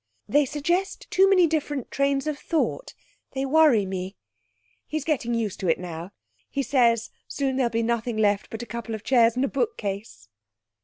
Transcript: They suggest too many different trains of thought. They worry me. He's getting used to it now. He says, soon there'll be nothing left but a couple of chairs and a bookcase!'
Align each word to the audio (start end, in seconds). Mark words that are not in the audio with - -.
They 0.27 0.45
suggest 0.45 1.05
too 1.11 1.29
many 1.29 1.45
different 1.45 1.91
trains 1.91 2.25
of 2.25 2.39
thought. 2.39 2.95
They 3.33 3.45
worry 3.45 3.85
me. 3.85 4.15
He's 4.87 5.03
getting 5.03 5.35
used 5.35 5.59
to 5.59 5.67
it 5.69 5.77
now. 5.79 6.09
He 6.49 6.63
says, 6.63 7.11
soon 7.27 7.55
there'll 7.55 7.69
be 7.69 7.83
nothing 7.83 8.17
left 8.17 8.49
but 8.49 8.63
a 8.63 8.65
couple 8.65 8.95
of 8.95 9.03
chairs 9.03 9.35
and 9.35 9.45
a 9.45 9.47
bookcase!' 9.47 10.27